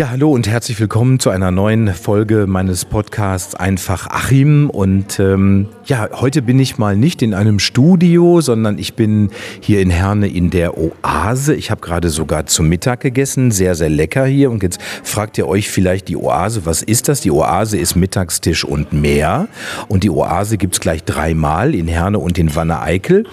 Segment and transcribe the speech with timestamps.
[0.00, 4.70] Ja, hallo und herzlich willkommen zu einer neuen Folge meines Podcasts Einfach Achim.
[4.70, 9.28] Und ähm, ja, heute bin ich mal nicht in einem Studio, sondern ich bin
[9.60, 11.54] hier in Herne in der Oase.
[11.54, 14.50] Ich habe gerade sogar zum Mittag gegessen, sehr, sehr lecker hier.
[14.50, 17.20] Und jetzt fragt ihr euch vielleicht die Oase, was ist das?
[17.20, 19.48] Die Oase ist Mittagstisch und mehr.
[19.88, 23.26] Und die Oase gibt's gleich dreimal in Herne und in Wanne-Eickel.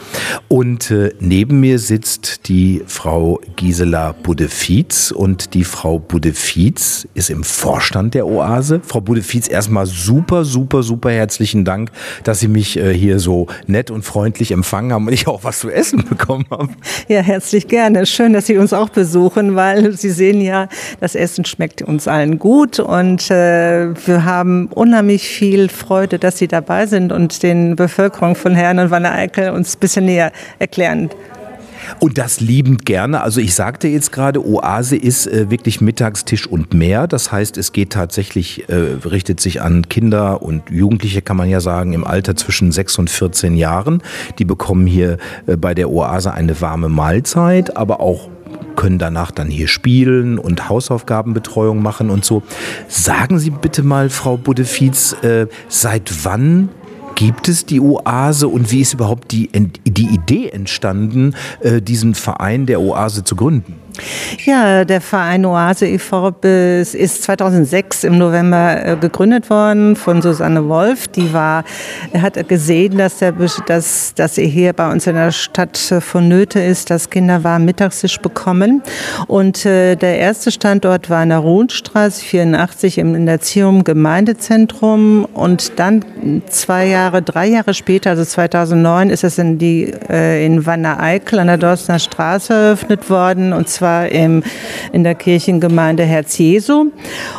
[0.49, 7.29] Und äh, neben mir sitzt die Frau Gisela Budde-Fietz und die Frau Budde-Fietz Fietz ist
[7.29, 8.81] im Vorstand der Oase.
[8.83, 11.91] Frau Bude Fietz, erstmal super, super, super herzlichen Dank,
[12.23, 15.59] dass Sie mich äh, hier so nett und freundlich empfangen haben und ich auch was
[15.59, 16.69] zu essen bekommen habe.
[17.09, 18.07] Ja, herzlich gerne.
[18.07, 20.67] Schön, dass Sie uns auch besuchen, weil Sie sehen ja,
[20.99, 26.47] das Essen schmeckt uns allen gut und äh, wir haben unheimlich viel Freude, dass Sie
[26.47, 31.11] dabei sind und den Bevölkerung von Herrn und Wanne-Eickel uns ein bisschen näher erklären.
[31.99, 33.21] Und das liebend gerne.
[33.21, 37.07] Also ich sagte jetzt gerade, Oase ist äh, wirklich Mittagstisch und mehr.
[37.07, 41.59] Das heißt, es geht tatsächlich, äh, richtet sich an Kinder und Jugendliche, kann man ja
[41.59, 44.01] sagen, im Alter zwischen 6 und 14 Jahren.
[44.39, 48.29] Die bekommen hier äh, bei der Oase eine warme Mahlzeit, aber auch
[48.75, 52.43] können danach dann hier spielen und Hausaufgabenbetreuung machen und so.
[52.87, 56.69] Sagen Sie bitte mal, Frau Buddefietz, äh, seit wann
[57.17, 62.67] Gibt es die Oase und wie ist überhaupt die, die Idee entstanden, äh, diesen Verein
[62.67, 63.73] der Oase zu gründen?
[64.45, 66.29] Ja, der Verein Oase e.V.
[66.41, 71.07] ist 2006 im November äh, gegründet worden von Susanne Wolf.
[71.07, 71.63] Die war,
[72.13, 73.33] hat gesehen, dass, der,
[73.65, 78.19] dass, dass er hier bei uns in der Stadt vonnöte ist, dass Kinder warm Mittagstisch
[78.19, 78.83] bekommen.
[79.27, 85.25] Und äh, der erste Standort war in der Rohnstraße 84 im Erziehung Gemeindezentrum.
[85.33, 86.05] Und dann
[86.49, 91.47] zwei Jahre, drei Jahre später, also 2009, ist es in, die, äh, in Wanne-Eickel an
[91.47, 93.53] der Dorstner Straße eröffnet worden.
[93.53, 94.43] Und zwar war im,
[94.91, 96.91] in der Kirchengemeinde Herz Jesu.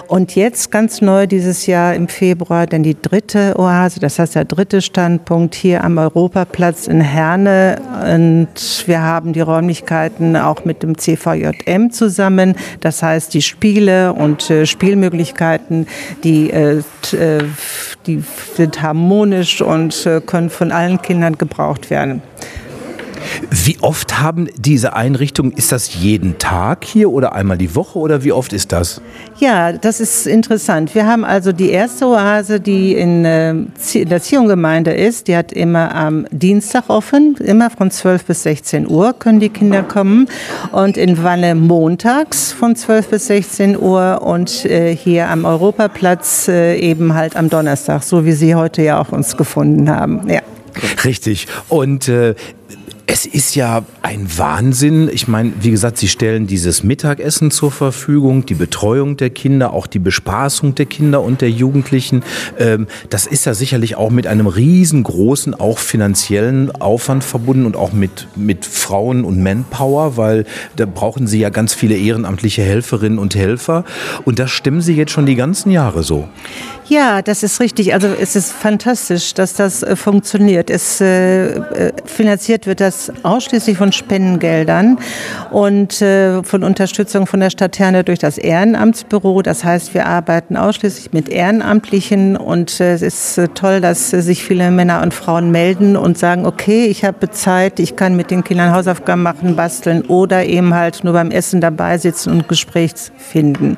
[0.07, 4.47] Und jetzt ganz neu dieses Jahr im Februar dann die dritte Oase, das heißt der
[4.47, 7.77] dritte Standpunkt hier am Europaplatz in Herne.
[8.15, 12.55] Und wir haben die Räumlichkeiten auch mit dem CVJM zusammen.
[12.81, 15.87] Das heißt, die Spiele und äh, Spielmöglichkeiten,
[16.25, 16.79] die, äh,
[17.13, 17.45] äh
[18.07, 18.23] die
[18.57, 22.23] sind harmonisch und äh, können von allen Kindern gebraucht werden.
[23.51, 28.25] Wie oft haben diese Einrichtungen, ist das jeden Tag hier oder einmal die Woche oder
[28.25, 29.01] wie oft ist das?
[29.39, 30.95] Ja, das ist interessant.
[30.95, 33.55] Wir haben also die erste Oase, die in, äh,
[34.05, 39.13] der Ziongemeinde ist, die hat immer am Dienstag offen, immer von 12 bis 16 Uhr
[39.13, 40.29] können die Kinder kommen
[40.73, 46.79] und in Wanne montags von 12 bis 16 Uhr und äh, hier am Europaplatz äh,
[46.79, 50.29] eben halt am Donnerstag, so wie Sie heute ja auch uns gefunden haben.
[50.29, 50.41] Ja.
[51.05, 51.47] Richtig.
[51.69, 52.35] Und äh,
[53.11, 55.09] es ist ja ein Wahnsinn.
[55.11, 59.87] Ich meine, wie gesagt, Sie stellen dieses Mittagessen zur Verfügung, die Betreuung der Kinder, auch
[59.87, 62.23] die Bespaßung der Kinder und der Jugendlichen.
[62.59, 67.95] Ähm, das ist ja sicherlich auch mit einem riesengroßen, auch finanziellen Aufwand verbunden und auch
[67.95, 70.45] mit, mit Frauen und Manpower, weil
[70.77, 73.85] da brauchen Sie ja ganz viele ehrenamtliche Helferinnen und Helfer.
[74.27, 76.29] Und das stimmen Sie jetzt schon die ganzen Jahre so.
[76.89, 77.93] Ja, das ist richtig.
[77.93, 80.71] Also es ist fantastisch, dass das äh, funktioniert.
[80.71, 84.99] Es äh, äh, finanziert wird das ausschließlich von Spendengeldern
[85.51, 89.43] und äh, von Unterstützung von der Stadt Herne durch das Ehrenamtsbüro.
[89.43, 94.43] Das heißt, wir arbeiten ausschließlich mit Ehrenamtlichen und äh, es ist äh, toll, dass sich
[94.43, 98.45] viele Männer und Frauen melden und sagen, okay, ich habe Zeit, ich kann mit den
[98.45, 103.77] Kindern Hausaufgaben machen, basteln oder eben halt nur beim Essen dabei sitzen und Gespräch finden.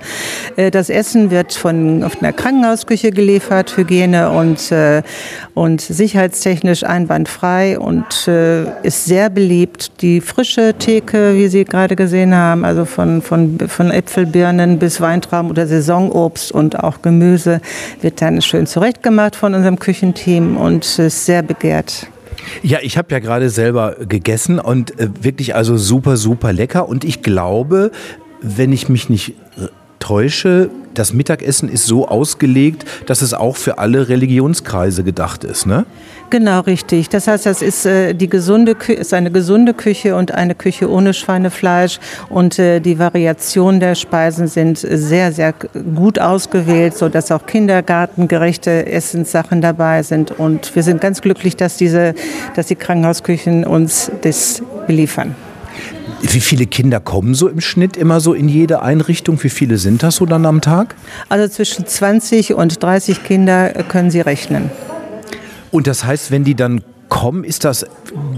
[0.71, 4.75] das Essen wird von auf einer Krankenhausküche Küche geliefert, Hygiene und,
[5.55, 8.29] und sicherheitstechnisch einwandfrei und
[8.83, 10.03] ist sehr beliebt.
[10.03, 15.51] Die frische Theke, wie Sie gerade gesehen haben, also von, von, von Äpfelbirnen bis Weintrauben
[15.51, 17.61] oder Saisonobst und auch Gemüse,
[18.03, 22.07] wird dann schön zurechtgemacht von unserem Küchenteam und ist sehr begehrt.
[22.63, 26.89] Ja, ich habe ja gerade selber gegessen und äh, wirklich also super, super lecker.
[26.89, 27.91] Und ich glaube,
[28.43, 29.35] wenn ich mich nicht
[30.01, 35.87] täusche, das Mittagessen ist so ausgelegt, dass es auch für alle Religionskreise gedacht ist, ne?
[36.31, 37.09] Genau, richtig.
[37.09, 41.13] Das heißt, das ist, äh, die gesunde, ist eine gesunde Küche und eine Küche ohne
[41.13, 41.99] Schweinefleisch.
[42.29, 45.53] Und äh, die Variationen der Speisen sind sehr, sehr
[45.97, 50.31] gut ausgewählt, sodass auch kindergartengerechte Essenssachen dabei sind.
[50.31, 52.15] Und wir sind ganz glücklich, dass, diese,
[52.55, 55.35] dass die Krankenhausküchen uns das beliefern.
[56.23, 59.43] Wie viele Kinder kommen so im Schnitt immer so in jede Einrichtung?
[59.43, 60.95] Wie viele sind das so dann am Tag?
[61.29, 64.71] Also zwischen 20 und 30 Kinder können Sie rechnen.
[65.71, 67.85] Und das heißt, wenn die dann kommen, ist das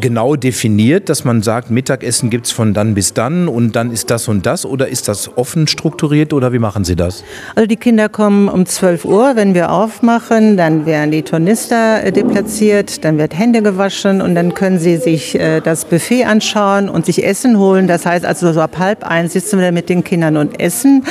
[0.01, 4.11] genau definiert, dass man sagt, Mittagessen gibt es von dann bis dann und dann ist
[4.11, 7.23] das und das oder ist das offen strukturiert oder wie machen Sie das?
[7.55, 12.11] Also die Kinder kommen um 12 Uhr, wenn wir aufmachen, dann werden die Tornister äh,
[12.11, 17.07] deplatziert, dann wird Hände gewaschen und dann können sie sich äh, das Buffet anschauen und
[17.07, 17.87] sich Essen holen.
[17.87, 21.05] Das heißt also so ab halb eins sitzen wir mit den Kindern und essen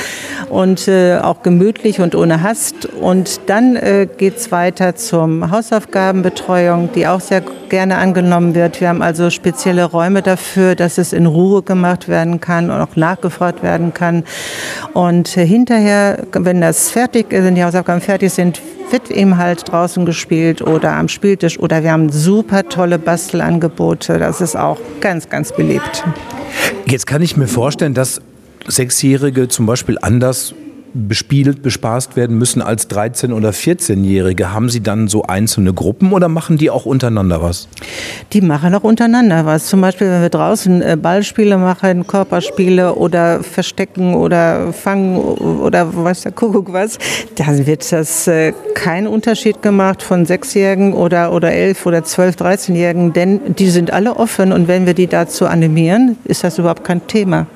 [0.50, 2.86] und äh, auch gemütlich und ohne Hast.
[2.86, 3.78] Und dann
[4.18, 8.80] geht es weiter zum Hausaufgabenbetreuung, die auch sehr gerne angenommen wird.
[8.80, 12.96] Wir haben also spezielle Räume dafür, dass es in Ruhe gemacht werden kann und auch
[12.96, 14.24] nachgefragt werden kann.
[14.92, 18.60] Und äh, hinterher, wenn das fertig ist, wenn die Hausaufgaben fertig sind,
[18.90, 24.18] wird eben halt draußen gespielt oder am Spieltisch oder wir haben super tolle Bastelangebote.
[24.18, 26.04] Das ist auch ganz, ganz beliebt.
[26.86, 28.20] Jetzt kann ich mir vorstellen, dass
[28.66, 30.54] Sechsjährige zum Beispiel anders
[30.94, 34.52] bespielt, bespaßt werden müssen als 13- oder 14-Jährige.
[34.52, 37.68] Haben Sie dann so einzelne Gruppen oder machen die auch untereinander was?
[38.32, 39.66] Die machen auch untereinander was.
[39.66, 46.22] Zum Beispiel, wenn wir draußen äh, Ballspiele machen, Körperspiele oder Verstecken oder Fangen oder weiß
[46.22, 46.98] der Kuckuck was,
[47.36, 53.12] da wird das äh, kein Unterschied gemacht von Sechsjährigen oder, oder elf oder zwölf, 13-Jährigen,
[53.12, 57.06] denn die sind alle offen und wenn wir die dazu animieren, ist das überhaupt kein
[57.06, 57.46] Thema.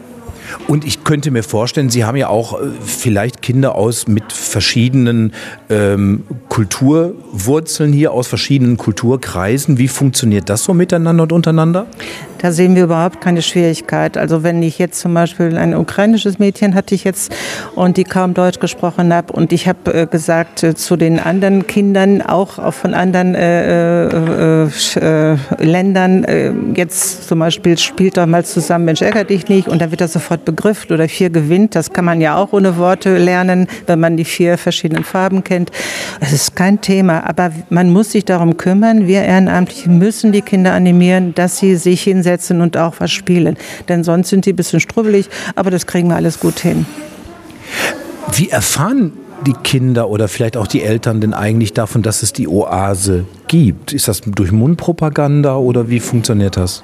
[0.68, 5.32] Und ich könnte mir vorstellen, Sie haben ja auch äh, vielleicht Kinder aus mit verschiedenen
[5.70, 9.78] ähm, Kulturwurzeln hier, aus verschiedenen Kulturkreisen.
[9.78, 11.86] Wie funktioniert das so miteinander und untereinander?
[12.38, 14.16] Da sehen wir überhaupt keine Schwierigkeit.
[14.16, 17.34] Also wenn ich jetzt zum Beispiel ein ukrainisches Mädchen hatte ich jetzt
[17.74, 21.66] und die kaum Deutsch gesprochen habe und ich habe äh, gesagt äh, zu den anderen
[21.66, 28.44] Kindern, auch, auch von anderen äh, äh, äh Ländern, jetzt zum Beispiel spielt doch mal
[28.44, 31.74] zusammen, Mensch, ärger dich nicht und dann wird das sofort begriffen oder vier gewinnt.
[31.74, 35.70] Das kann man ja auch ohne Worte lernen, wenn man die vier verschiedenen Farben kennt.
[36.20, 39.06] Das ist kein Thema, aber man muss sich darum kümmern.
[39.06, 43.56] Wir Ehrenamtlichen müssen die Kinder animieren, dass sie sich hinsetzen und auch was spielen.
[43.88, 46.86] Denn sonst sind die ein bisschen strubbelig, aber das kriegen wir alles gut hin.
[48.32, 49.12] Wie erfahren
[49.46, 53.92] die Kinder oder vielleicht auch die Eltern denn eigentlich davon, dass es die Oase gibt?
[53.92, 56.82] Ist das durch Mundpropaganda oder wie funktioniert das?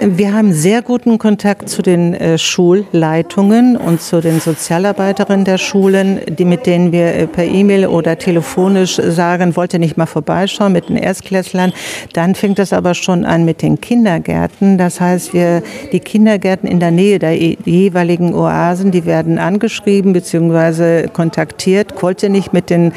[0.00, 6.20] Wir haben sehr guten Kontakt zu den äh, Schulleitungen und zu den Sozialarbeiterinnen der Schulen,
[6.28, 10.88] die mit denen wir äh, per E-Mail oder telefonisch sagen, wollte nicht mal vorbeischauen mit
[10.88, 11.72] den Erstklässlern.
[12.12, 14.78] Dann fängt es aber schon an mit den Kindergärten.
[14.78, 21.08] Das heißt, wir die Kindergärten in der Nähe der jeweiligen Oasen, die werden angeschrieben bzw.
[21.08, 22.00] kontaktiert.
[22.00, 22.92] Wollt ihr nicht mit den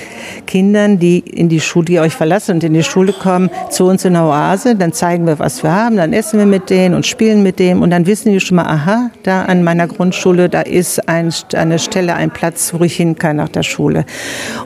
[0.45, 4.05] Kindern, die in die Schule, die euch verlassen und in die Schule kommen, zu uns
[4.05, 4.75] in der Oase?
[4.75, 7.81] Dann zeigen wir, was wir haben, dann essen wir mit denen und spielen mit dem
[7.81, 11.79] und dann wissen die schon mal, aha, da an meiner Grundschule, da ist ein, eine
[11.79, 14.05] Stelle, ein Platz, wo ich hin kann nach der Schule.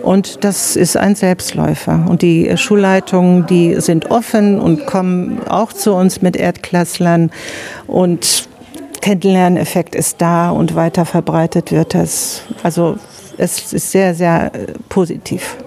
[0.02, 2.06] Und das ist ein Selbstläufer.
[2.08, 7.32] Und die Schulleitungen, die sind offen und kommen auch zu uns mit Erdklasslern
[7.88, 8.48] und
[9.02, 12.42] Kennenlerneffekt ist da und weiter verbreitet wird das.
[12.64, 12.98] Also
[13.38, 15.58] es ist sehr, sehr äh, positiv.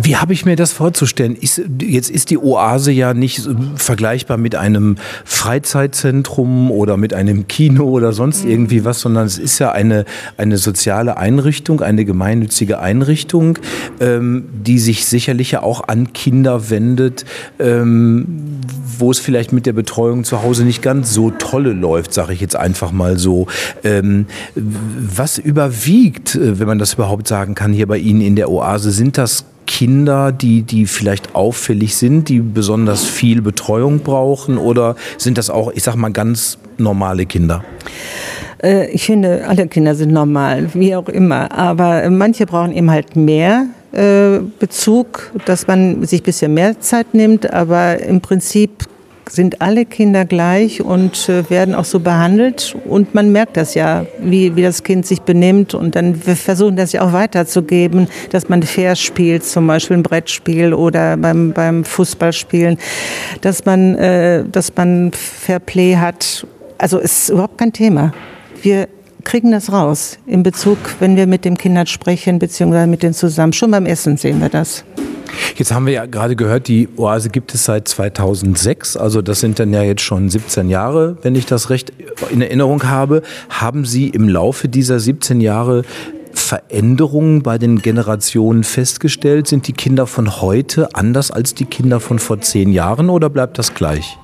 [0.00, 1.36] Wie habe ich mir das vorzustellen?
[1.36, 7.84] Ist, jetzt ist die Oase ja nicht vergleichbar mit einem Freizeitzentrum oder mit einem Kino
[7.84, 8.50] oder sonst mhm.
[8.50, 10.04] irgendwie was, sondern es ist ja eine,
[10.36, 13.58] eine soziale Einrichtung, eine gemeinnützige Einrichtung,
[14.00, 17.24] ähm, die sich sicherlich ja auch an Kinder wendet,
[17.58, 18.60] ähm,
[18.98, 22.40] wo es vielleicht mit der Betreuung zu Hause nicht ganz so tolle läuft, sage ich
[22.40, 23.46] jetzt einfach mal so.
[23.84, 28.50] Ähm, was überwiegt, äh, wenn man das überhaupt sagen kann, hier bei Ihnen in der
[28.50, 28.90] Oase?
[28.90, 35.38] Sind das Kinder, die, die vielleicht auffällig sind, die besonders viel Betreuung brauchen oder sind
[35.38, 37.64] das auch, ich sag mal, ganz normale Kinder?
[38.62, 41.52] Äh, ich finde, alle Kinder sind normal, wie auch immer.
[41.52, 47.14] Aber manche brauchen eben halt mehr äh, Bezug, dass man sich ein bisschen mehr Zeit
[47.14, 47.52] nimmt.
[47.52, 48.84] Aber im Prinzip
[49.32, 52.76] sind alle Kinder gleich und äh, werden auch so behandelt.
[52.84, 55.72] Und man merkt das ja, wie, wie das Kind sich benimmt.
[55.74, 60.02] Und dann wir versuchen das ja auch weiterzugeben, dass man fair spielt, zum Beispiel ein
[60.02, 62.76] Brettspiel oder beim, beim Fußballspielen,
[63.40, 66.46] dass man, äh, dass man Fair Play hat.
[66.76, 68.12] Also ist überhaupt kein Thema.
[68.60, 68.86] Wir
[69.24, 73.52] kriegen das raus in Bezug, wenn wir mit den Kindern sprechen, beziehungsweise mit denen zusammen.
[73.52, 74.84] Schon beim Essen sehen wir das.
[75.56, 79.58] Jetzt haben wir ja gerade gehört, die Oase gibt es seit 2006, also das sind
[79.58, 81.92] dann ja jetzt schon 17 Jahre, wenn ich das recht
[82.30, 83.22] in Erinnerung habe.
[83.48, 85.82] Haben Sie im Laufe dieser 17 Jahre
[86.34, 89.46] Veränderungen bei den Generationen festgestellt?
[89.46, 93.58] Sind die Kinder von heute anders als die Kinder von vor zehn Jahren oder bleibt
[93.58, 94.18] das gleich?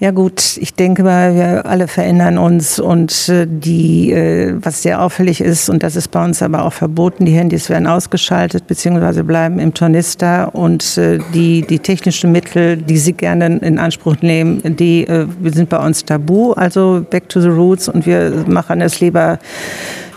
[0.00, 5.02] Ja gut, ich denke mal, wir alle verändern uns und äh, die, äh, was sehr
[5.02, 9.22] auffällig ist, und das ist bei uns aber auch verboten, die Handys werden ausgeschaltet bzw.
[9.22, 14.62] bleiben im Tornister und äh, die, die technischen Mittel, die Sie gerne in Anspruch nehmen,
[14.64, 15.06] die
[15.44, 19.38] sind bei uns tabu, also back to the roots und wir machen es lieber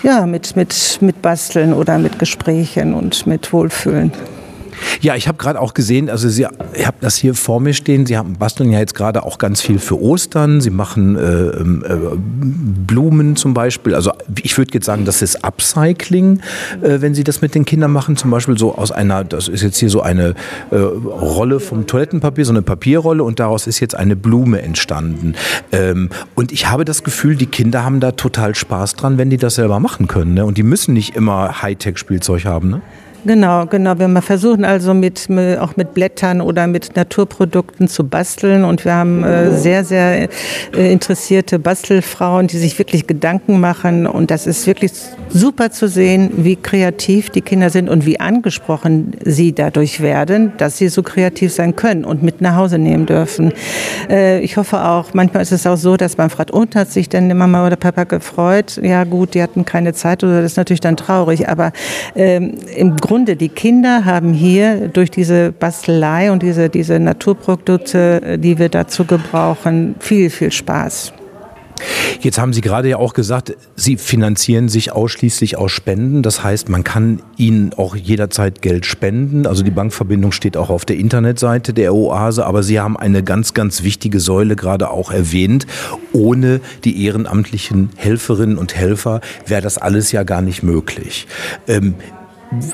[0.02, 4.14] ja, mit, mit, mit Basteln oder mit Gesprächen und mit Wohlfühlen.
[5.02, 8.06] Ja, ich habe gerade auch gesehen, also Sie, ich habe das hier vor mir stehen.
[8.06, 10.62] Sie haben, basteln ja jetzt gerade auch ganz viel für Ostern.
[10.62, 11.96] Sie machen äh, ähm, äh,
[12.88, 13.96] Blumen zum Beispiel.
[13.96, 14.12] Also
[14.42, 16.42] ich würde jetzt sagen, das ist Upcycling,
[16.82, 18.18] äh, wenn Sie das mit den Kindern machen.
[18.18, 20.36] Zum Beispiel so aus einer, das ist jetzt hier so eine
[20.72, 25.36] äh, Rolle vom Toilettenpapier, so eine Papierrolle und daraus ist jetzt eine Blume entstanden.
[25.72, 29.38] Ähm, und ich habe das Gefühl, die Kinder haben da total Spaß dran, wenn die
[29.38, 30.34] das selber machen können.
[30.34, 30.46] Ne?
[30.46, 32.70] Und die müssen nicht immer Hightech-Spielzeug haben.
[32.70, 32.82] Ne?
[33.26, 33.98] Genau, genau.
[33.98, 39.24] Wir versuchen also mit, auch mit Blättern oder mit Naturprodukten zu basteln und wir haben
[39.24, 40.30] äh, sehr, sehr
[40.76, 44.92] äh, interessierte Bastelfrauen, die sich wirklich Gedanken machen und das ist wirklich
[45.30, 50.78] super zu sehen, wie kreativ die Kinder sind und wie angesprochen sie dadurch werden, dass
[50.78, 53.54] sie so kreativ sein können und mit nach Hause nehmen dürfen.
[54.10, 57.08] Äh, ich hoffe auch, manchmal ist es auch so, dass man fragt, und hat sich
[57.08, 58.82] denn die Mama oder Papa gefreut?
[58.84, 61.72] Ja gut, die hatten keine Zeit oder das ist natürlich dann traurig, aber
[62.16, 68.40] ähm, im Grunde Grunde, die Kinder haben hier durch diese Bastelei und diese, diese Naturprodukte,
[68.40, 71.14] die wir dazu gebrauchen, viel, viel Spaß.
[72.22, 76.24] Jetzt haben Sie gerade ja auch gesagt, Sie finanzieren sich ausschließlich aus Spenden.
[76.24, 79.46] Das heißt, man kann Ihnen auch jederzeit Geld spenden.
[79.46, 82.48] Also die Bankverbindung steht auch auf der Internetseite der Oase.
[82.48, 85.68] Aber Sie haben eine ganz, ganz wichtige Säule gerade auch erwähnt.
[86.14, 91.28] Ohne die ehrenamtlichen Helferinnen und Helfer wäre das alles ja gar nicht möglich.
[91.68, 91.94] Ähm,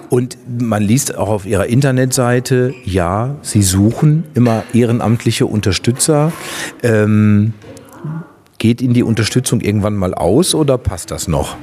[0.10, 6.32] und man liest auch auf ihrer Internetseite, ja, sie suchen immer ehrenamtliche Unterstützer.
[6.84, 7.54] Ähm,
[8.58, 11.58] geht Ihnen die Unterstützung irgendwann mal aus oder passt das noch?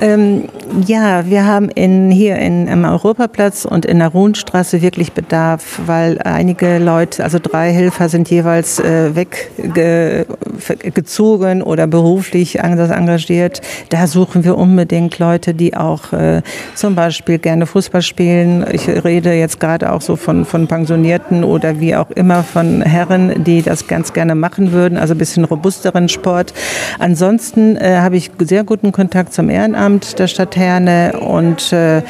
[0.00, 0.44] Ähm,
[0.86, 6.18] ja, wir haben in, hier in, am Europaplatz und in der Ruhnstraße wirklich Bedarf, weil
[6.22, 13.60] einige Leute, also drei Helfer sind jeweils äh, weggezogen oder beruflich engagiert.
[13.88, 16.42] Da suchen wir unbedingt Leute, die auch äh,
[16.74, 18.64] zum Beispiel gerne Fußball spielen.
[18.72, 23.44] Ich rede jetzt gerade auch so von, von Pensionierten oder wie auch immer von Herren,
[23.44, 26.52] die das ganz gerne machen würden, also ein bisschen robusteren Sport.
[26.98, 32.02] Ansonsten äh, habe ich sehr guten Kontakt zum Ehrenamt der Stadt Herne und äh,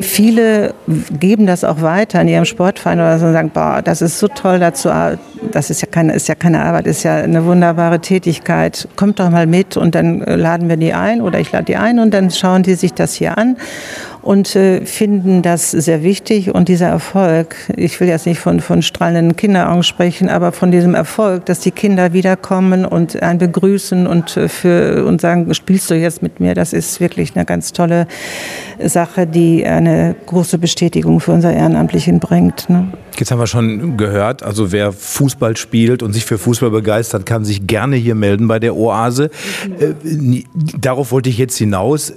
[0.00, 0.74] viele
[1.18, 4.28] geben das auch weiter in ihrem Sportverein oder so und sagen, boah, das ist so
[4.28, 4.90] toll dazu,
[5.52, 8.88] das ist ja keine, ist ja keine Arbeit, ist ja eine wunderbare Tätigkeit.
[8.96, 11.76] Kommt doch mal mit und dann äh, laden wir die ein oder ich lade die
[11.76, 13.56] ein und dann schauen die sich das hier an
[14.26, 16.52] und äh, finden das sehr wichtig.
[16.52, 20.96] Und dieser Erfolg, ich will jetzt nicht von, von strahlenden Kinderaugen sprechen, aber von diesem
[20.96, 25.94] Erfolg, dass die Kinder wiederkommen und einen begrüßen und, äh, für, und sagen, spielst du
[25.94, 28.08] jetzt mit mir, das ist wirklich eine ganz tolle
[28.82, 32.68] Sache, die eine große Bestätigung für unser Ehrenamtlichen bringt.
[32.68, 32.88] Ne?
[33.16, 37.44] Jetzt haben wir schon gehört, also wer Fußball spielt und sich für Fußball begeistert, kann
[37.44, 39.30] sich gerne hier melden bei der Oase.
[39.78, 40.42] Äh,
[40.80, 42.12] darauf wollte ich jetzt hinaus.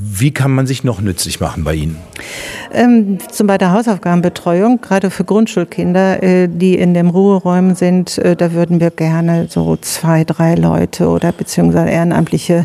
[0.00, 1.96] Wie kann man sich noch nützlich machen bei Ihnen?
[2.72, 8.36] Ähm, zum Beispiel der Hausaufgabenbetreuung, gerade für Grundschulkinder, äh, die in den Ruheräumen sind, äh,
[8.36, 12.64] da würden wir gerne so zwei, drei Leute oder beziehungsweise Ehrenamtliche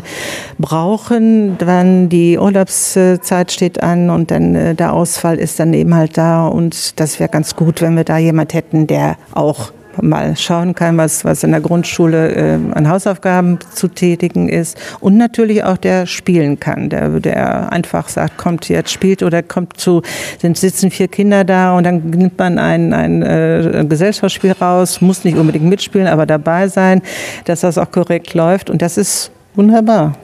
[0.60, 1.58] brauchen.
[1.58, 6.46] Dann die Urlaubszeit steht an und dann äh, der Ausfall ist dann eben halt da
[6.46, 10.96] und das wäre ganz gut, wenn wir da jemand hätten, der auch mal schauen kann,
[10.96, 14.78] was, was in der Grundschule äh, an Hausaufgaben zu tätigen ist.
[15.00, 19.78] Und natürlich auch der spielen kann, der, der einfach sagt, kommt jetzt spielt oder kommt
[19.78, 20.02] zu,
[20.40, 25.24] sind sitzen vier Kinder da und dann nimmt man ein, ein äh, Gesellschaftsspiel raus, muss
[25.24, 27.02] nicht unbedingt mitspielen, aber dabei sein,
[27.44, 28.70] dass das auch korrekt läuft.
[28.70, 30.16] Und das ist wunderbar.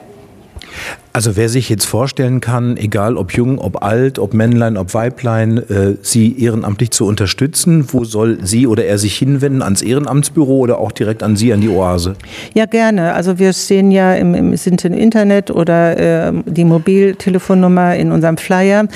[1.13, 5.57] Also wer sich jetzt vorstellen kann, egal ob jung, ob alt, ob Männlein, ob Weiblein,
[5.57, 9.61] äh, sie ehrenamtlich zu unterstützen, wo soll sie oder er sich hinwenden?
[9.61, 12.15] Ans Ehrenamtsbüro oder auch direkt an Sie, an die Oase?
[12.53, 13.13] Ja, gerne.
[13.13, 18.37] Also wir sehen ja im, im, sind im Internet oder äh, die Mobiltelefonnummer in unserem
[18.37, 18.87] Flyer.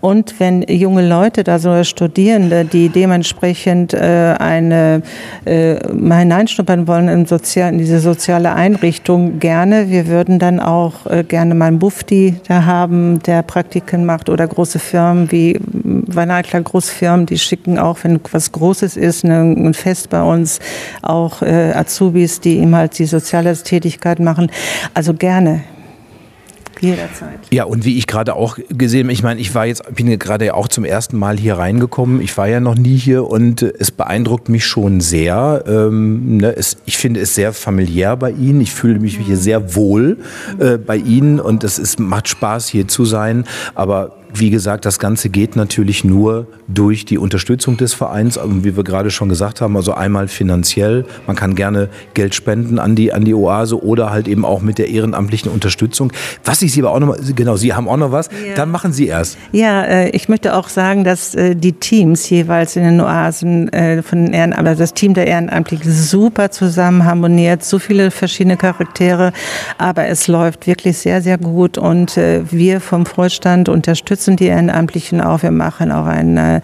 [0.00, 5.02] Und wenn junge Leute, da so Studierende, die dementsprechend äh, eine,
[5.44, 9.90] äh, mal hineinschnuppern wollen in, sozial, in diese soziale Einrichtung, gerne.
[9.90, 14.46] Wir würden dann auch äh, gerne mal einen Bufti da haben, der Praktiken macht oder
[14.46, 20.22] große Firmen wie Vanakla Großfirmen, die schicken auch, wenn was Großes ist, ein Fest bei
[20.22, 20.60] uns,
[21.02, 24.50] auch äh, Azubis, die eben halt die soziale Tätigkeit machen.
[24.94, 25.62] Also gerne
[26.80, 27.40] Jederzeit.
[27.50, 30.46] Ja, und wie ich gerade auch gesehen habe, ich meine, ich war jetzt, bin gerade
[30.46, 32.20] ja auch zum ersten Mal hier reingekommen.
[32.20, 35.64] Ich war ja noch nie hier und äh, es beeindruckt mich schon sehr.
[35.66, 38.60] Ähm, ne, es, ich finde es sehr familiär bei Ihnen.
[38.60, 40.18] Ich fühle mich hier sehr wohl
[40.58, 43.44] äh, bei Ihnen und es ist, macht Spaß hier zu sein.
[43.74, 48.84] Aber wie gesagt, das Ganze geht natürlich nur durch die Unterstützung des Vereins, wie wir
[48.84, 51.06] gerade schon gesagt haben, also einmal finanziell.
[51.26, 54.78] Man kann gerne Geld spenden an die, an die Oase oder halt eben auch mit
[54.78, 56.12] der ehrenamtlichen Unterstützung.
[56.44, 58.54] Was ich Sie aber auch noch, genau, Sie haben auch noch was, ja.
[58.54, 59.38] dann machen Sie erst.
[59.52, 64.02] Ja, äh, ich möchte auch sagen, dass äh, die Teams jeweils in den Oasen äh,
[64.02, 69.32] von den Ehrenamtlichen, also das Team der Ehrenamtlichen super zusammen harmoniert, so viele verschiedene Charaktere,
[69.78, 75.20] aber es läuft wirklich sehr, sehr gut und wir vom Vorstand unterstützen unterstützen die Ehrenamtlichen
[75.20, 75.42] auch.
[75.42, 76.60] Wir machen auch ein, äh,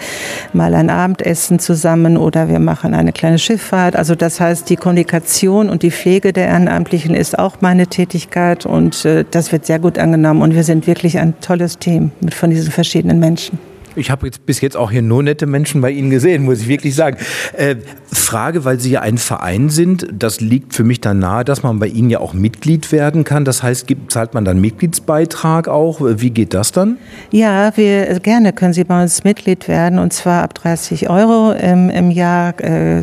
[0.52, 3.94] mal ein Abendessen zusammen oder wir machen eine kleine Schifffahrt.
[3.94, 9.04] Also das heißt, die Kommunikation und die Pflege der Ehrenamtlichen ist auch meine Tätigkeit und
[9.04, 12.72] äh, das wird sehr gut angenommen und wir sind wirklich ein tolles Team von diesen
[12.72, 13.73] verschiedenen Menschen.
[13.96, 16.68] Ich habe jetzt bis jetzt auch hier nur nette Menschen bei Ihnen gesehen, muss ich
[16.68, 17.16] wirklich sagen.
[17.52, 17.76] Äh,
[18.12, 21.78] Frage, weil Sie ja ein Verein sind, das liegt für mich dann nahe, dass man
[21.78, 23.44] bei Ihnen ja auch Mitglied werden kann.
[23.44, 26.00] Das heißt, gibt, zahlt man dann Mitgliedsbeitrag auch?
[26.00, 26.98] Wie geht das dann?
[27.30, 31.90] Ja, wir gerne können Sie bei uns Mitglied werden und zwar ab 30 Euro im,
[31.90, 32.58] im Jahr.
[32.60, 33.02] Äh,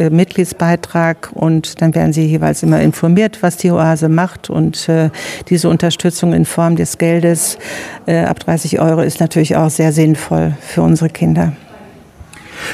[0.00, 5.10] äh, Mitgliedsbeitrag und dann werden Sie jeweils immer informiert, was die Oase macht und äh,
[5.48, 7.58] diese Unterstützung in Form des Geldes
[8.06, 11.52] äh, ab 30 Euro ist natürlich auch sehr sinnvoll für unsere Kinder.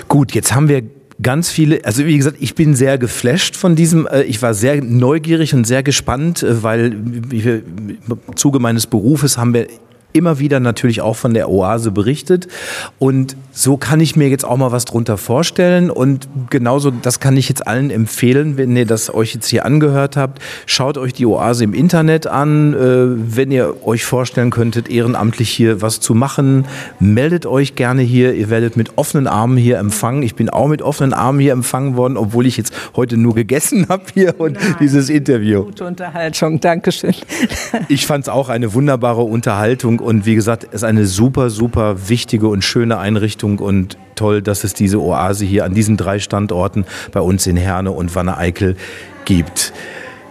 [0.07, 0.85] Gut, jetzt haben wir
[1.21, 5.53] ganz viele, also wie gesagt, ich bin sehr geflasht von diesem, ich war sehr neugierig
[5.53, 7.99] und sehr gespannt, weil im
[8.37, 9.67] Zuge meines Berufes haben wir
[10.17, 12.49] immer wieder natürlich auch von der Oase berichtet.
[12.99, 15.91] Und so kann ich mir jetzt auch mal was drunter vorstellen.
[15.91, 20.17] Und genauso, das kann ich jetzt allen empfehlen, wenn ihr das euch jetzt hier angehört
[20.17, 20.43] habt.
[20.67, 22.75] Schaut euch die Oase im Internet an.
[22.75, 26.67] Äh, wenn ihr euch vorstellen könntet, ehrenamtlich hier was zu machen,
[27.01, 28.35] meldet euch gerne hier.
[28.35, 30.23] Ihr werdet mit offenen Armen hier empfangen.
[30.23, 33.87] Ich bin auch mit offenen Armen hier empfangen worden, obwohl ich jetzt heute nur gegessen
[33.89, 34.77] habe hier und Nein.
[34.81, 35.65] dieses Interview.
[35.65, 37.15] Gute Unterhaltung, Dankeschön.
[37.89, 42.09] Ich fand es auch eine wunderbare Unterhaltung und wie gesagt, es ist eine super, super
[42.09, 46.87] wichtige und schöne Einrichtung und toll, dass es diese Oase hier an diesen drei Standorten
[47.11, 48.77] bei uns in Herne und Wanne-Eickel
[49.25, 49.73] gibt.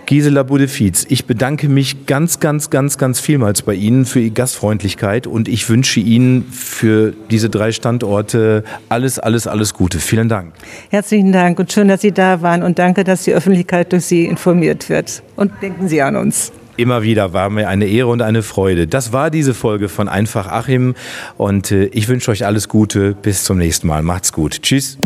[0.06, 5.28] Gisela Budefiz, ich bedanke mich ganz, ganz, ganz, ganz vielmals bei Ihnen für Ihre Gastfreundlichkeit
[5.28, 10.00] und ich wünsche Ihnen für diese drei Standorte alles, alles, alles Gute.
[10.00, 10.54] Vielen Dank.
[10.90, 14.26] Herzlichen Dank und schön, dass Sie da waren und danke, dass die Öffentlichkeit durch Sie
[14.26, 15.24] informiert wird.
[15.36, 16.52] Und denken Sie an uns.
[16.78, 18.88] Immer wieder war mir eine Ehre und eine Freude.
[18.88, 20.96] Das war diese Folge von Einfach Achim
[21.38, 23.14] und äh, ich wünsche euch alles Gute.
[23.14, 24.04] Bis zum nächsten Mal.
[24.04, 24.62] Macht's gut.
[24.62, 24.98] Tschüss.